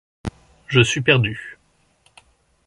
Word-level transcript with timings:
Je 0.67 0.81
suis 0.81 1.01
perdu! 1.01 1.59